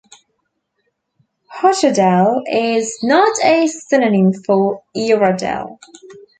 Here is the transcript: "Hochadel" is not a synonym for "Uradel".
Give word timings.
"Hochadel" 1.57 2.41
is 2.47 3.01
not 3.03 3.31
a 3.43 3.67
synonym 3.67 4.33
for 4.33 4.81
"Uradel". 4.97 5.77